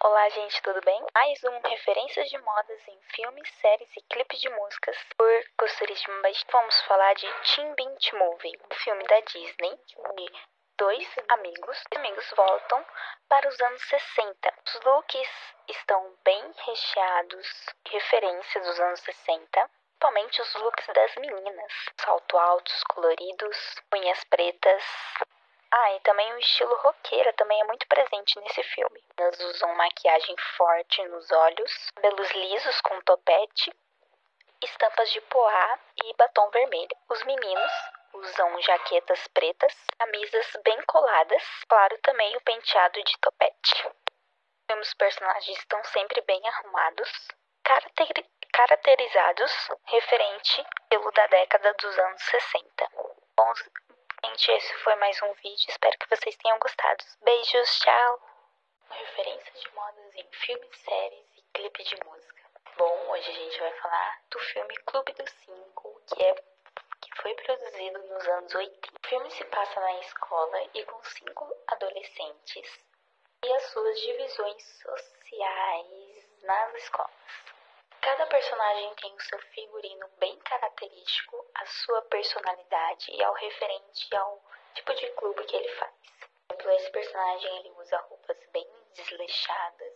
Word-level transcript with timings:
Olá, 0.00 0.28
gente, 0.28 0.62
tudo 0.62 0.80
bem? 0.82 1.04
Mais 1.12 1.42
um 1.42 1.60
Referências 1.68 2.28
de 2.30 2.38
Modas 2.38 2.86
em 2.86 3.00
Filmes, 3.16 3.50
Séries 3.60 3.90
e 3.96 4.00
Clipes 4.02 4.40
de 4.40 4.48
Músicas 4.48 4.96
por 5.16 5.44
Costurismo 5.58 6.22
Baixo. 6.22 6.44
Vamos 6.52 6.80
falar 6.82 7.14
de 7.14 7.26
Teen 7.42 7.74
Beach 7.74 8.14
Movie, 8.14 8.60
um 8.70 8.74
filme 8.76 9.02
da 9.08 9.18
Disney 9.22 9.76
de 10.16 10.32
dois 10.78 11.16
amigos. 11.30 11.76
Os 11.76 11.98
amigos 11.98 12.32
voltam 12.36 12.86
para 13.28 13.48
os 13.48 13.60
anos 13.60 13.82
60. 13.88 14.54
Os 14.68 14.80
looks 14.84 15.54
estão 15.66 16.16
bem 16.24 16.44
recheados, 16.64 17.66
referências 17.88 18.64
dos 18.64 18.78
anos 18.78 19.00
60. 19.00 19.70
Principalmente 19.98 20.40
os 20.42 20.54
looks 20.54 20.86
das 20.94 21.16
meninas. 21.16 21.72
Salto 21.96 22.38
altos, 22.38 22.84
coloridos, 22.84 23.74
unhas 23.92 24.22
pretas, 24.30 24.84
ah, 25.70 25.92
e 25.94 26.00
também 26.00 26.32
o 26.32 26.38
estilo 26.38 26.74
roqueira 26.76 27.32
também 27.34 27.60
é 27.60 27.64
muito 27.64 27.86
presente 27.88 28.40
nesse 28.40 28.62
filme. 28.62 29.04
Elas 29.18 29.38
usam 29.40 29.74
maquiagem 29.74 30.34
forte 30.56 31.04
nos 31.08 31.30
olhos, 31.30 31.90
cabelos 31.94 32.30
lisos 32.30 32.80
com 32.80 32.98
topete, 33.02 33.70
estampas 34.62 35.10
de 35.10 35.20
poá 35.22 35.78
e 36.04 36.14
batom 36.14 36.48
vermelho. 36.50 36.96
Os 37.10 37.22
meninos 37.24 37.72
usam 38.14 38.60
jaquetas 38.62 39.28
pretas, 39.28 39.74
camisas 39.98 40.50
bem 40.64 40.80
coladas, 40.86 41.42
claro 41.68 41.98
também 41.98 42.34
o 42.36 42.40
penteado 42.40 43.02
de 43.04 43.18
topete. 43.20 43.90
Os 44.80 44.94
personagens 44.94 45.58
estão 45.58 45.82
sempre 45.84 46.22
bem 46.22 46.40
arrumados, 46.48 47.28
caracterizados 48.52 49.52
referente 49.84 50.64
pelo 50.88 51.10
da 51.12 51.26
década 51.26 51.74
dos 51.74 51.98
anos 51.98 52.22
60. 52.22 52.88
Bons 53.36 53.64
Gente, 54.24 54.50
esse 54.50 54.74
foi 54.78 54.96
mais 54.96 55.22
um 55.22 55.32
vídeo. 55.34 55.66
Espero 55.68 55.96
que 55.96 56.08
vocês 56.10 56.36
tenham 56.38 56.58
gostado. 56.58 57.04
Beijos, 57.22 57.78
tchau! 57.78 58.20
Referências 58.90 59.60
de 59.60 59.74
modas 59.74 60.14
em 60.16 60.26
filmes, 60.32 60.76
séries 60.80 61.26
e 61.36 61.42
clipe 61.54 61.84
de 61.84 61.96
música. 62.04 62.42
Bom, 62.76 63.10
hoje 63.10 63.30
a 63.30 63.34
gente 63.34 63.60
vai 63.60 63.72
falar 63.74 64.20
do 64.28 64.38
filme 64.40 64.76
Clube 64.78 65.12
dos 65.12 65.30
Cinco, 65.44 66.02
que 66.08 66.24
é 66.24 66.34
que 67.00 67.22
foi 67.22 67.32
produzido 67.34 67.98
nos 68.08 68.26
anos 68.26 68.54
80. 68.54 68.88
O 68.88 69.08
filme 69.08 69.30
se 69.30 69.44
passa 69.44 69.80
na 69.80 70.00
escola 70.00 70.64
e 70.74 70.84
com 70.84 71.04
cinco 71.04 71.54
adolescentes 71.68 72.80
e 73.44 73.52
as 73.52 73.62
suas 73.70 74.00
divisões 74.00 74.62
sociais 74.82 76.28
nas 76.42 76.74
escolas. 76.74 77.47
Cada 78.00 78.26
personagem 78.26 78.94
tem 78.94 79.12
o 79.12 79.20
seu 79.20 79.38
figurino 79.38 80.08
bem 80.18 80.38
característico, 80.40 81.44
a 81.54 81.66
sua 81.66 82.02
personalidade 82.02 83.10
e 83.10 83.22
ao 83.22 83.34
referente 83.34 84.14
ao 84.16 84.40
tipo 84.74 84.94
de 84.94 85.10
clube 85.12 85.44
que 85.44 85.56
ele 85.56 85.68
faz. 85.76 85.92
Por 86.46 86.54
exemplo, 86.54 86.70
esse 86.72 86.90
personagem 86.90 87.58
ele 87.58 87.70
usa 87.78 87.98
roupas 87.98 88.38
bem 88.52 88.66
desleixadas 88.94 89.94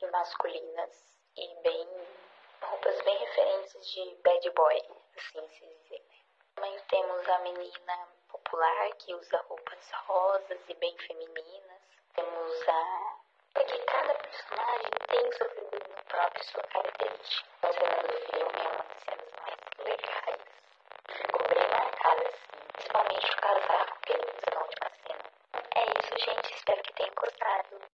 e 0.00 0.06
masculinas 0.08 1.18
e 1.36 1.54
bem 1.62 1.88
roupas 2.62 3.00
bem 3.02 3.16
referentes 3.18 3.90
de 3.90 4.14
bad 4.22 4.50
boy, 4.50 4.82
assim 5.16 5.48
se 5.48 5.66
dizer. 5.66 6.04
Também 6.54 6.78
temos 6.88 7.28
a 7.28 7.38
menina 7.38 8.08
popular 8.28 8.90
que 8.98 9.14
usa 9.14 9.38
roupas 9.48 9.90
rosas 10.06 10.60
e 10.68 10.74
bem 10.74 10.96
femininas. 10.98 11.82
Temos 12.14 12.68
a 12.68 13.20
porque 13.54 13.78
cada 13.78 14.14
personagem 14.14 14.90
tem 15.08 15.32
sua 15.32 15.48
nota 16.20 16.42
surpreendente, 16.42 17.44
considerando 17.62 18.12
o 18.12 18.18
filme 18.26 18.60
uma 18.60 18.84
das 18.84 19.02
cenas 19.04 19.30
mais 19.40 19.56
legais. 19.78 20.40
Ficou 21.16 21.48
bem 21.48 21.68
marcada, 21.70 22.28
assim, 22.28 22.60
principalmente 22.74 23.32
o 23.32 23.36
casaco 23.36 24.00
que 24.02 24.12
ele 24.12 24.26
usou 24.26 24.54
na 24.54 24.60
última 24.60 24.90
cena. 25.06 25.24
É 25.76 25.84
isso, 25.98 26.24
gente. 26.24 26.54
Espero 26.54 26.82
que 26.82 26.92
tenham 26.92 27.14
gostado. 27.14 27.80